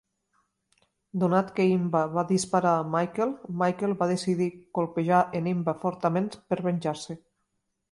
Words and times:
Donat 1.23 1.51
que 1.59 1.65
Inba 1.73 2.01
va 2.13 2.23
disparar 2.31 2.71
Michael, 2.95 3.35
Michael 3.65 3.95
va 4.01 4.09
decidir 4.13 4.49
colpejar 4.81 5.23
en 5.43 5.53
Inba 5.55 5.79
fortament 5.87 6.35
per 6.49 6.63
venjar-se. 6.73 7.21